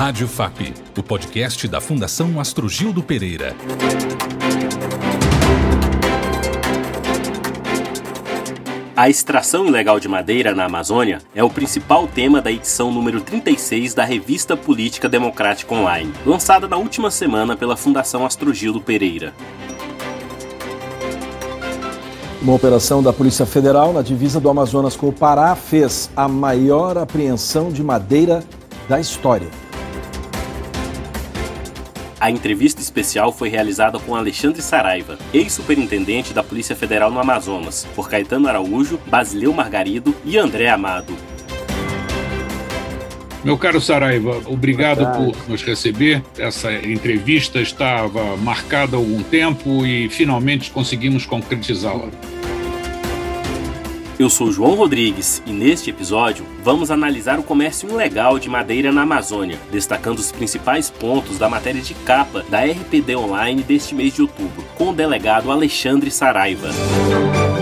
[0.00, 3.54] Rádio FAP, o podcast da Fundação Astrogildo Pereira.
[8.96, 13.92] A extração ilegal de madeira na Amazônia é o principal tema da edição número 36
[13.92, 19.34] da revista Política Democrática Online, lançada na última semana pela Fundação Astrogildo Pereira.
[22.40, 26.96] Uma operação da Polícia Federal na divisa do Amazonas com o Pará fez a maior
[26.96, 28.42] apreensão de madeira
[28.88, 29.48] da história.
[32.20, 38.10] A entrevista especial foi realizada com Alexandre Saraiva, ex-superintendente da Polícia Federal no Amazonas, por
[38.10, 41.16] Caetano Araújo, Basileu Margarido e André Amado.
[43.42, 46.22] Meu caro Saraiva, obrigado por nos receber.
[46.36, 52.10] Essa entrevista estava marcada há algum tempo e finalmente conseguimos concretizá-la.
[54.20, 59.00] Eu sou João Rodrigues e neste episódio vamos analisar o comércio ilegal de madeira na
[59.00, 64.20] Amazônia, destacando os principais pontos da matéria de capa da RPD Online deste mês de
[64.20, 66.68] outubro, com o delegado Alexandre Saraiva.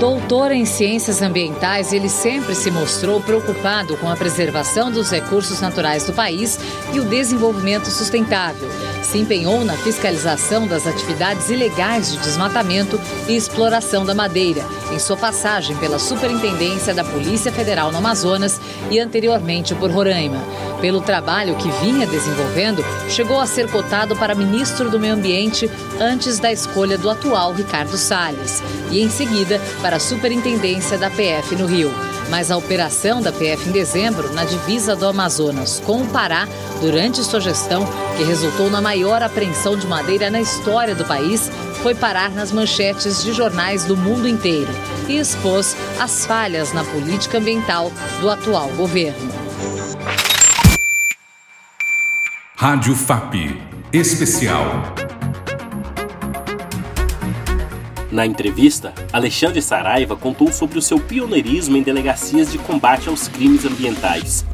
[0.00, 6.06] Doutor em ciências ambientais, ele sempre se mostrou preocupado com a preservação dos recursos naturais
[6.06, 6.58] do país
[6.92, 8.68] e o desenvolvimento sustentável.
[9.10, 15.16] Se empenhou na fiscalização das atividades ilegais de desmatamento e exploração da madeira, em sua
[15.16, 20.42] passagem pela Superintendência da Polícia Federal no Amazonas e anteriormente por Roraima.
[20.82, 26.38] Pelo trabalho que vinha desenvolvendo, chegou a ser cotado para ministro do Meio Ambiente antes
[26.38, 31.64] da escolha do atual Ricardo Salles e em seguida para a Superintendência da PF no
[31.64, 31.90] Rio.
[32.30, 36.46] Mas a operação da PF em dezembro, na divisa do Amazonas com o Pará,
[36.80, 37.86] durante sua gestão,
[38.16, 41.50] que resultou na maior apreensão de madeira na história do país,
[41.82, 44.70] foi parar nas manchetes de jornais do mundo inteiro
[45.08, 49.32] e expôs as falhas na política ambiental do atual governo.
[52.56, 53.56] Rádio FAP
[53.92, 54.94] Especial.
[58.10, 63.64] Na entrevista, Alexandre Saraiva contou sobre o seu pioneirismo em delegacias de combate aos crimes
[63.64, 64.44] ambientais.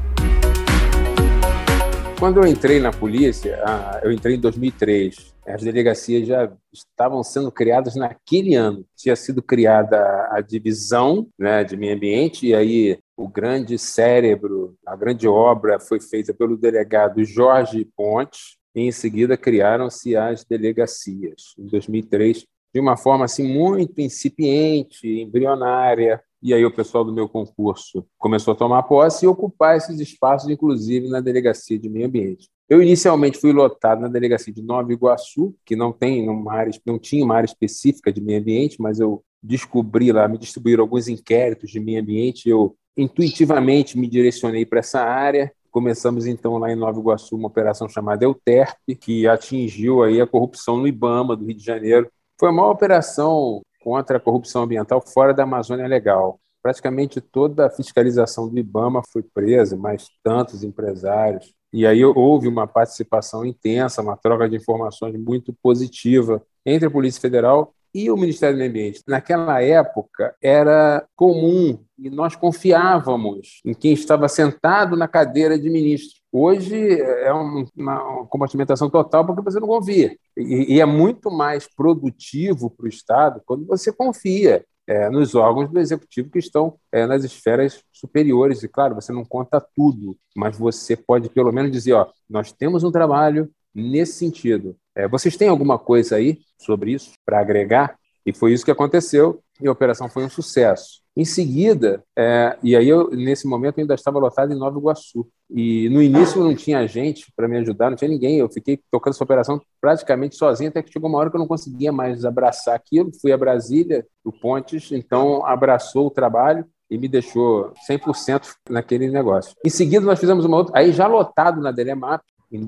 [2.24, 3.62] Quando eu entrei na polícia,
[4.02, 8.82] eu entrei em 2003, as delegacias já estavam sendo criadas naquele ano.
[8.96, 9.98] Tinha sido criada
[10.30, 16.00] a divisão né, de meio ambiente, e aí o grande cérebro, a grande obra foi
[16.00, 21.52] feita pelo delegado Jorge Pontes, e em seguida criaram-se as delegacias.
[21.58, 26.22] Em 2003, de uma forma assim muito incipiente, embrionária.
[26.44, 30.50] E aí o pessoal do meu concurso começou a tomar posse e ocupar esses espaços,
[30.50, 32.50] inclusive na delegacia de meio ambiente.
[32.68, 36.98] Eu inicialmente fui lotado na delegacia de Nova Iguaçu, que não tem uma área, não
[36.98, 41.70] tinha uma área específica de meio ambiente, mas eu descobri lá, me distribuíram alguns inquéritos
[41.70, 45.50] de meio ambiente, eu intuitivamente me direcionei para essa área.
[45.70, 50.76] Começamos então lá em Nova Iguaçu uma operação chamada Euterp, que atingiu aí a corrupção
[50.76, 55.34] no IBAMA do Rio de Janeiro, foi a maior operação contra a corrupção ambiental fora
[55.34, 56.40] da Amazônia Legal.
[56.62, 61.52] Praticamente toda a fiscalização do IBAMA foi presa, mais tantos empresários.
[61.70, 67.20] E aí houve uma participação intensa, uma troca de informações muito positiva entre a Polícia
[67.20, 69.02] Federal e o Ministério do Meio Ambiente.
[69.06, 76.18] Naquela época, era comum e nós confiávamos em quem estava sentado na cadeira de ministro.
[76.36, 80.16] Hoje é uma compartimentação total porque você não confia.
[80.36, 85.78] E, é muito mais produtivo para o Estado quando você confia é, nos órgãos do
[85.78, 88.64] executivo que estão é, nas esferas superiores.
[88.64, 92.82] E, claro, você não conta tudo, mas você pode pelo menos dizer: ó, nós temos
[92.82, 94.76] um trabalho nesse sentido.
[94.92, 97.96] É, vocês têm alguma coisa aí sobre isso para agregar?
[98.26, 101.02] E foi isso que aconteceu e a operação foi um sucesso.
[101.16, 105.26] Em seguida, é, e aí eu, nesse momento ainda estava lotado em Nova Iguaçu.
[105.48, 108.38] E no início não tinha gente para me ajudar, não tinha ninguém.
[108.38, 111.46] Eu fiquei tocando essa operação praticamente sozinho, até que chegou uma hora que eu não
[111.46, 113.12] conseguia mais abraçar aquilo.
[113.20, 119.54] Fui a Brasília, o Pontes, então abraçou o trabalho e me deixou 100% naquele negócio.
[119.64, 122.64] Em seguida, nós fizemos uma outra, aí já lotado na Delemap, em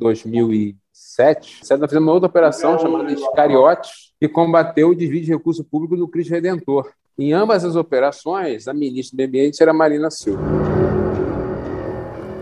[0.97, 5.97] 2007, nós fizemos uma outra operação chamada Iscariotes, que combateu o desvio de recurso público
[5.97, 6.91] do Cristo Redentor.
[7.19, 10.43] Em ambas as operações, a ministra do Meio Ambiente era Marina Silva.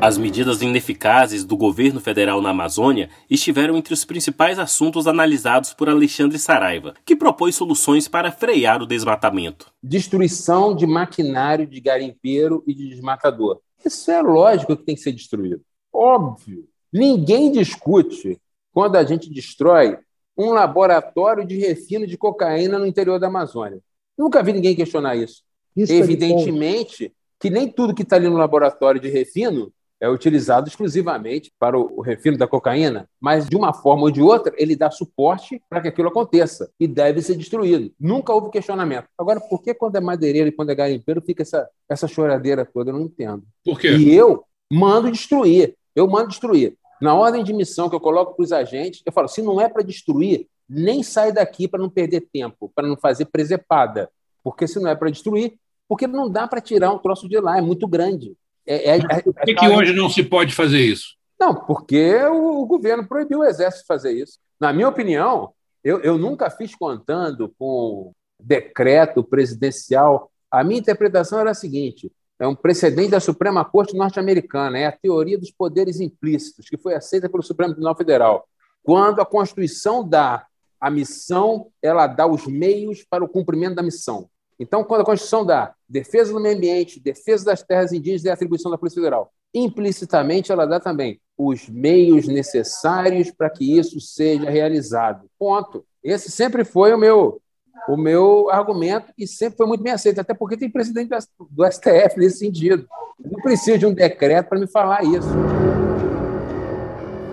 [0.00, 5.88] As medidas ineficazes do governo federal na Amazônia estiveram entre os principais assuntos analisados por
[5.88, 9.72] Alexandre Saraiva, que propôs soluções para frear o desmatamento.
[9.82, 13.60] Destruição de maquinário de garimpeiro e de desmatador.
[13.84, 15.62] Isso é lógico que tem que ser destruído.
[15.92, 16.68] Óbvio.
[16.92, 18.38] Ninguém discute
[18.74, 19.96] quando a gente destrói
[20.36, 23.80] um laboratório de refino de cocaína no interior da Amazônia.
[24.18, 25.42] Nunca vi ninguém questionar isso.
[25.76, 31.52] isso Evidentemente que nem tudo que está ali no laboratório de refino é utilizado exclusivamente
[31.58, 35.62] para o refino da cocaína, mas de uma forma ou de outra ele dá suporte
[35.68, 37.92] para que aquilo aconteça e deve ser destruído.
[37.98, 39.06] Nunca houve questionamento.
[39.16, 42.90] Agora, por que quando é madeireiro e quando é garimpeiro fica essa, essa choradeira toda?
[42.90, 43.44] Eu não entendo.
[43.64, 43.96] Por quê?
[43.96, 45.76] E eu mando destruir.
[45.94, 46.76] Eu mando destruir.
[47.00, 49.68] Na ordem de missão que eu coloco para os agentes, eu falo: se não é
[49.68, 54.10] para destruir, nem sai daqui para não perder tempo, para não fazer presepada.
[54.42, 55.54] Porque se não é para destruir,
[55.88, 58.34] porque não dá para tirar um troço de lá, é muito grande.
[58.66, 61.16] É, é, é, Por que, que hoje não se pode fazer isso?
[61.38, 64.38] Não, porque o, o, governo proibiu o Exército fazer isso.
[64.58, 65.52] Na minha opinião,
[65.82, 70.30] eu, eu nunca fiz contando com decreto presidencial.
[70.50, 72.10] A minha interpretação era a seguinte:
[72.44, 76.94] é um precedente da Suprema Corte norte-americana, é a teoria dos poderes implícitos, que foi
[76.94, 78.46] aceita pelo Supremo Tribunal Federal.
[78.82, 80.46] Quando a Constituição dá
[80.78, 84.28] a missão, ela dá os meios para o cumprimento da missão.
[84.58, 88.70] Então, quando a Constituição dá defesa do meio ambiente, defesa das terras indígenas e atribuição
[88.70, 95.28] da Polícia Federal, implicitamente ela dá também os meios necessários para que isso seja realizado.
[95.38, 95.84] Ponto.
[96.02, 97.40] Esse sempre foi o meu
[97.88, 101.10] o meu argumento e sempre foi muito bem aceito, até porque tem presidente
[101.50, 102.86] do STF nesse sentido.
[103.22, 105.28] Eu não preciso de um decreto para me falar isso.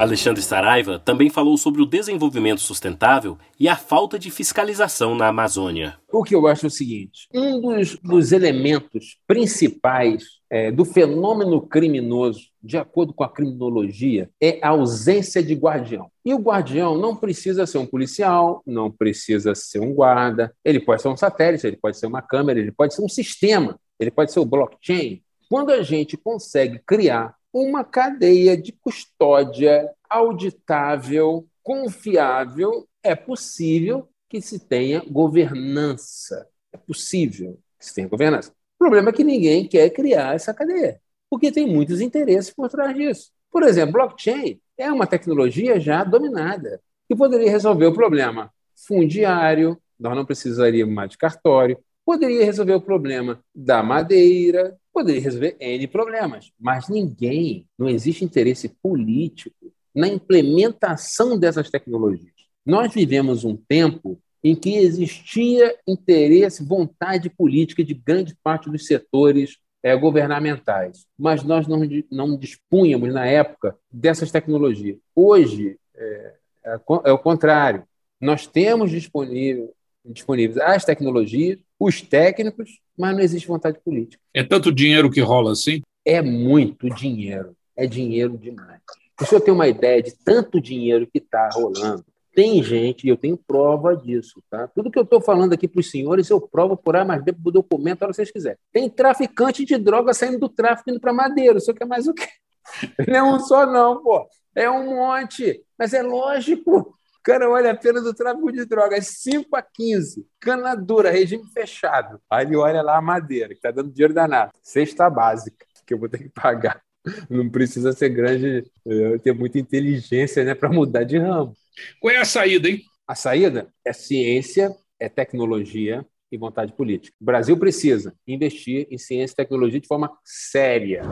[0.02, 5.96] Alexandre Saraiva também falou sobre o desenvolvimento sustentável e a falta de fiscalização na Amazônia.
[6.12, 11.62] O que eu acho é o seguinte: um dos, dos elementos principais é, do fenômeno
[11.62, 16.10] criminoso, de acordo com a criminologia, é a ausência de guardião.
[16.26, 21.04] E o guardião não precisa ser um policial, não precisa ser um guarda, ele pode
[21.04, 24.32] ser um satélite, ele pode ser uma câmera, ele pode ser um sistema, ele pode
[24.32, 25.22] ser o blockchain.
[25.48, 34.60] Quando a gente consegue criar uma cadeia de custódia auditável, confiável, é possível que se
[34.60, 36.48] tenha governança.
[36.72, 38.52] É possível que se tenha governança.
[38.52, 41.00] O problema é que ninguém quer criar essa cadeia,
[41.30, 43.32] porque tem muitos interesses por trás disso.
[43.52, 48.52] Por exemplo, blockchain é uma tecnologia já dominada, que poderia resolver o problema
[48.88, 55.56] fundiário, nós não precisaríamos mais de cartório, poderia resolver o problema da madeira, poderia resolver
[55.60, 62.34] N problemas, mas ninguém, não existe interesse político na implementação dessas tecnologias.
[62.66, 69.58] Nós vivemos um tempo em que existia interesse, vontade política de grande parte dos setores
[69.84, 74.98] é, governamentais, mas nós não, não dispunhamos, na época, dessas tecnologias.
[75.16, 76.34] Hoje, é,
[76.66, 77.84] é, é o contrário.
[78.20, 79.74] Nós temos disponível,
[80.06, 84.22] disponíveis as tecnologias, os técnicos, mas não existe vontade política.
[84.34, 85.82] É tanto dinheiro que rola assim?
[86.06, 87.56] É muito dinheiro.
[87.76, 88.82] É dinheiro demais.
[89.20, 92.04] O senhor tem uma ideia de tanto dinheiro que está rolando.
[92.34, 94.68] Tem gente, e eu tenho prova disso, tá?
[94.68, 97.34] Tudo que eu estou falando aqui para os senhores, eu provo por A mais B,
[97.34, 98.58] por documento, a hora que vocês quiserem.
[98.72, 101.58] Tem traficante de droga saindo do tráfico indo para Madeira.
[101.58, 102.28] O senhor quer mais o quê?
[103.08, 104.26] Não é um só, não, pô.
[104.56, 105.62] É um monte.
[105.78, 106.96] Mas é lógico.
[107.22, 111.44] O cara olha a pena do tráfico de drogas, 5 a 15, cana dura, regime
[111.54, 112.20] fechado.
[112.28, 114.52] Aí ele olha lá a madeira, que está dando dinheiro danado.
[114.60, 116.82] Cesta básica, que eu vou ter que pagar.
[117.30, 121.54] Não precisa ser grande, eh, ter muita inteligência né, para mudar de ramo.
[122.00, 122.82] Qual é a saída, hein?
[123.08, 127.16] A saída é ciência, é tecnologia e vontade política.
[127.22, 131.04] O Brasil precisa investir em ciência e tecnologia de forma séria.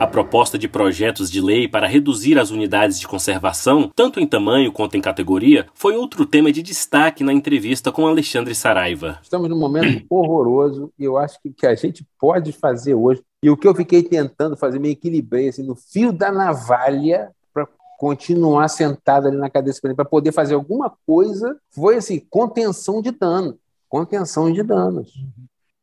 [0.00, 4.70] A proposta de projetos de lei para reduzir as unidades de conservação, tanto em tamanho
[4.70, 9.18] quanto em categoria, foi outro tema de destaque na entrevista com Alexandre Saraiva.
[9.20, 13.24] Estamos num momento horroroso e eu acho que o que a gente pode fazer hoje,
[13.42, 17.66] e o que eu fiquei tentando fazer, me equilibrei assim, no fio da navalha para
[17.98, 23.58] continuar sentado ali na cadeira para poder fazer alguma coisa, foi assim, contenção de dano,
[23.88, 25.12] contenção de danos.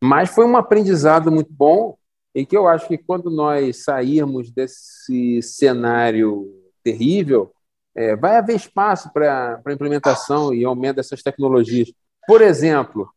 [0.02, 1.98] Mas foi um aprendizado muito bom
[2.36, 6.46] e que eu acho que quando nós sairmos desse cenário
[6.84, 7.52] terrível,
[7.96, 11.94] é, vai haver espaço para a implementação e aumento dessas tecnologias.
[12.28, 13.10] Por exemplo,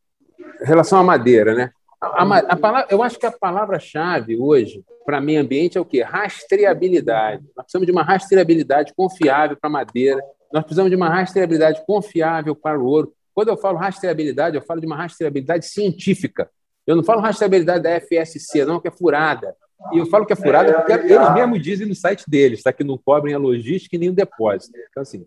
[0.62, 1.72] em relação à madeira, né?
[2.00, 5.84] A, a, a palavra, eu acho que a palavra-chave hoje para meio ambiente é o
[5.84, 6.02] quê?
[6.02, 7.42] Rastreabilidade.
[7.56, 10.22] Nós precisamos de uma rastreabilidade confiável para a madeira,
[10.52, 13.12] nós precisamos de uma rastreabilidade confiável para o ouro.
[13.34, 16.48] Quando eu falo rastreabilidade, eu falo de uma rastreabilidade científica.
[16.88, 19.54] Eu não falo rastreabilidade da FSC, não, que é furada.
[19.92, 22.72] E eu falo que é furada porque eles mesmos dizem no site deles, tá?
[22.72, 24.72] que não cobrem a logística e nem o depósito.
[24.88, 25.26] Então, assim,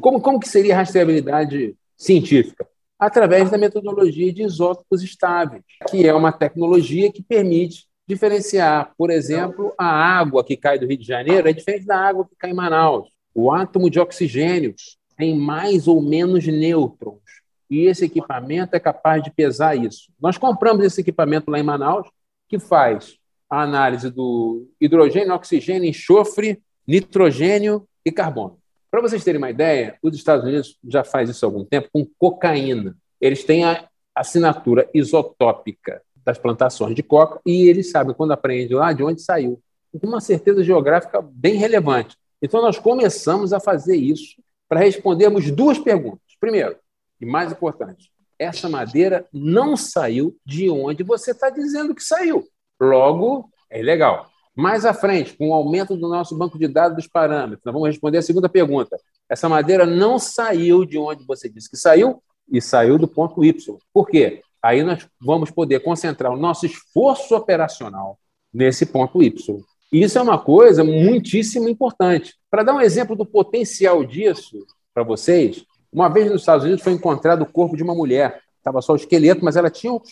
[0.00, 2.66] como, como que seria a rastreabilidade científica?
[2.98, 9.72] Através da metodologia de isótopos estáveis, que é uma tecnologia que permite diferenciar, por exemplo,
[9.78, 12.54] a água que cai do Rio de Janeiro é diferente da água que cai em
[12.54, 13.08] Manaus.
[13.32, 14.74] O átomo de oxigênio
[15.16, 17.20] tem mais ou menos nêutrons
[17.70, 20.10] e esse equipamento é capaz de pesar isso.
[20.20, 22.08] Nós compramos esse equipamento lá em Manaus,
[22.48, 23.18] que faz
[23.48, 28.58] a análise do hidrogênio, oxigênio, enxofre, nitrogênio e carbono.
[28.90, 32.06] Para vocês terem uma ideia, os Estados Unidos já faz isso há algum tempo com
[32.18, 32.96] cocaína.
[33.20, 38.92] Eles têm a assinatura isotópica das plantações de coca e eles sabem quando aprende lá
[38.92, 39.60] de onde saiu.
[39.92, 42.16] Com uma certeza geográfica bem relevante.
[42.40, 44.36] Então nós começamos a fazer isso
[44.68, 46.20] para respondermos duas perguntas.
[46.40, 46.76] Primeiro,
[47.20, 52.44] e mais importante, essa madeira não saiu de onde você está dizendo que saiu.
[52.80, 54.28] Logo, é ilegal.
[54.54, 57.88] Mais à frente, com o aumento do nosso banco de dados dos parâmetros, nós vamos
[57.88, 58.96] responder a segunda pergunta.
[59.28, 63.76] Essa madeira não saiu de onde você disse que saiu e saiu do ponto Y.
[63.92, 64.42] Por quê?
[64.62, 68.18] Aí nós vamos poder concentrar o nosso esforço operacional
[68.52, 69.62] nesse ponto Y.
[69.92, 72.34] Isso é uma coisa muitíssimo importante.
[72.50, 75.64] Para dar um exemplo do potencial disso para vocês,
[75.96, 78.42] uma vez nos Estados Unidos foi encontrado o corpo de uma mulher.
[78.58, 80.02] Estava só o esqueleto, mas ela tinha o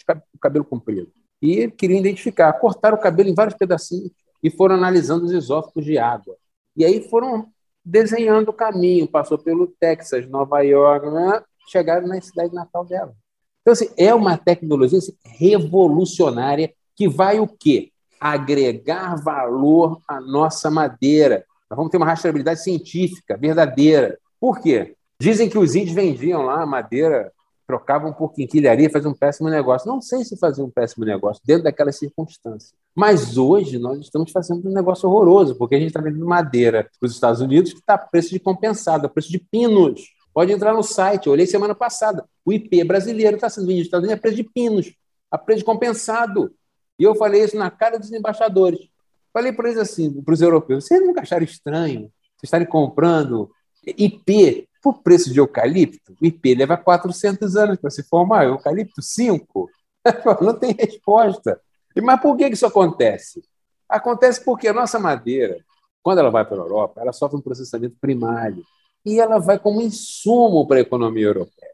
[0.40, 1.12] cabelo comprido.
[1.42, 2.50] E queriam identificar.
[2.54, 4.10] Cortaram o cabelo em vários pedacinhos
[4.42, 6.36] e foram analisando os isótopos de água.
[6.74, 7.48] E aí foram
[7.84, 9.06] desenhando o caminho.
[9.06, 11.42] Passou pelo Texas, Nova York, né?
[11.66, 13.14] chegaram na cidade natal dela.
[13.60, 17.90] Então, assim, é uma tecnologia assim, revolucionária que vai o quê?
[18.18, 21.44] Agregar valor à nossa madeira.
[21.68, 24.18] Nós vamos ter uma rastreabilidade científica verdadeira.
[24.40, 24.94] Por quê?
[25.24, 27.32] Dizem que os índios vendiam lá madeira,
[27.66, 29.88] trocavam por quinquilharia, faziam um péssimo negócio.
[29.88, 32.74] Não sei se faziam um péssimo negócio dentro daquelas circunstâncias.
[32.94, 37.06] Mas hoje nós estamos fazendo um negócio horroroso, porque a gente está vendendo madeira para
[37.06, 40.02] os Estados Unidos que está a preço de compensado, a preço de pinos.
[40.34, 42.26] Pode entrar no site, eu olhei semana passada.
[42.44, 44.94] O IP brasileiro está sendo vendido nos Estados Unidos a preço de pinos,
[45.30, 46.52] a preço de compensado.
[46.98, 48.90] E eu falei isso na cara dos embaixadores.
[49.32, 53.50] Falei para eles assim, para os europeus: vocês nunca acharam estranho vocês estarem comprando
[53.86, 56.14] IP por preço de eucalipto?
[56.20, 59.70] O IP leva 400 anos para se formar, eucalipto 5.
[60.42, 61.58] Não tem resposta.
[62.02, 63.42] Mas por que isso acontece?
[63.88, 65.58] Acontece porque a nossa madeira,
[66.02, 68.62] quando ela vai para a Europa, ela sofre um processamento primário
[69.06, 71.72] e ela vai como insumo para a economia europeia.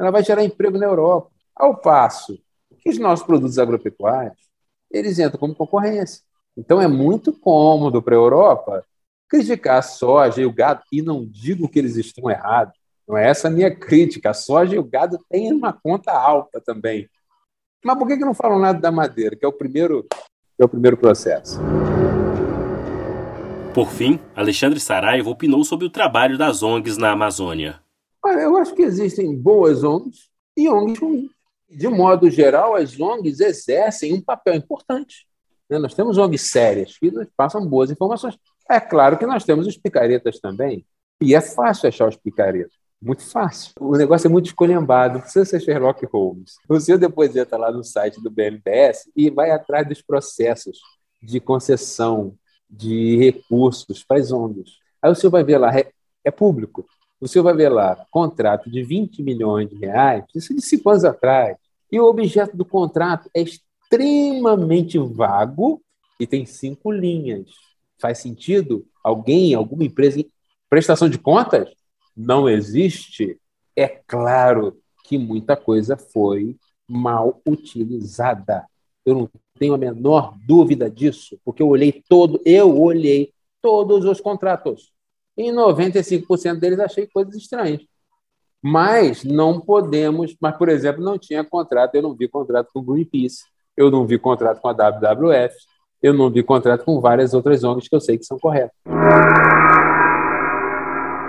[0.00, 1.30] Ela vai gerar emprego na Europa.
[1.54, 2.38] Ao passo
[2.80, 4.38] que os nossos produtos agropecuários,
[4.90, 6.22] eles entram como concorrência.
[6.56, 8.84] Então é muito cômodo para a Europa
[9.28, 12.74] criticar a soja e o gado, e não digo que eles estão errados,
[13.06, 14.30] não é essa a minha crítica.
[14.30, 17.08] A soja e o gado têm uma conta alta também.
[17.84, 20.06] Mas por que, que não falam nada da madeira, que é o primeiro,
[20.58, 21.58] é o primeiro processo?
[23.72, 27.80] Por fim, Alexandre Saraiva opinou sobre o trabalho das ONGs na Amazônia.
[28.24, 31.30] Olha, eu acho que existem boas ONGs e ONGs ruins.
[31.70, 35.26] De modo geral, as ONGs exercem um papel importante.
[35.68, 35.78] Né?
[35.78, 38.38] Nós temos ONGs sérias que nos passam boas informações.
[38.68, 40.84] É claro que nós temos os picaretas também,
[41.20, 42.72] e é fácil achar os picaretas.
[43.00, 43.72] Muito fácil.
[43.80, 46.56] O negócio é muito escolhembado, não precisa ser Sherlock Holmes.
[46.68, 50.78] O senhor depois entra lá no site do BNDES e vai atrás dos processos
[51.22, 52.34] de concessão,
[52.68, 54.72] de recursos para as ONGs.
[55.00, 55.90] Aí o senhor vai ver lá, é,
[56.24, 56.84] é público,
[57.20, 61.04] o senhor vai ver lá, contrato de 20 milhões de reais, isso de cinco anos
[61.04, 61.56] atrás,
[61.90, 63.42] e o objeto do contrato é
[63.90, 65.82] extremamente vago
[66.20, 67.48] e tem cinco linhas.
[67.98, 68.86] Faz sentido?
[69.02, 70.22] Alguém, alguma empresa,
[70.68, 71.70] prestação de contas?
[72.16, 73.40] Não existe?
[73.74, 78.66] É claro que muita coisa foi mal utilizada.
[79.04, 84.20] Eu não tenho a menor dúvida disso, porque eu olhei todo, eu olhei todos os
[84.20, 84.92] contratos.
[85.36, 87.82] Em 95% deles achei coisas estranhas.
[88.60, 92.82] Mas não podemos, mas por exemplo, não tinha contrato, eu não vi contrato com o
[92.82, 93.44] Greenpeace,
[93.78, 95.54] eu não vi contrato com a WWF,
[96.02, 98.76] eu não vi contrato com várias outras ONGs que eu sei que são corretas.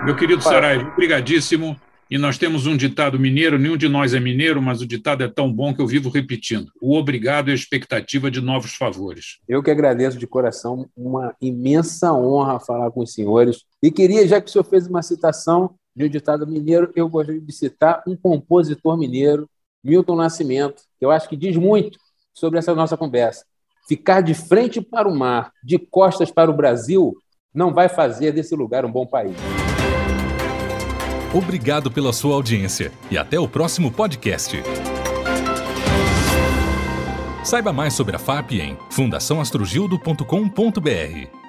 [0.04, 1.76] Meu querido Saraiva, obrigadíssimo.
[2.10, 5.28] E nós temos um ditado mineiro, nenhum de nós é mineiro, mas o ditado é
[5.28, 6.72] tão bom que eu vivo repetindo.
[6.82, 9.38] O obrigado é a expectativa de novos favores.
[9.48, 13.62] Eu que agradeço de coração, uma imensa honra falar com os senhores.
[13.80, 17.40] E queria, já que o senhor fez uma citação de um ditado mineiro, eu gostaria
[17.40, 19.48] de citar um compositor mineiro,
[19.84, 21.96] Milton Nascimento, que eu acho que diz muito
[22.32, 23.44] sobre essa nossa conversa.
[23.88, 27.14] Ficar de frente para o mar, de costas para o Brasil,
[27.52, 29.36] não vai fazer desse lugar um bom país.
[31.34, 34.62] Obrigado pela sua audiência e até o próximo podcast.
[37.44, 41.39] Saiba mais sobre a FAP em fundaçãoastrogildo.com.br.